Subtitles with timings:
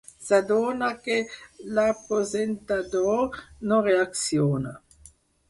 [0.27, 1.17] S’adona que
[1.79, 4.75] l’aposentador no reacciona.